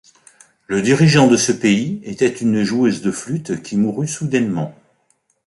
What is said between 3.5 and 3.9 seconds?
qui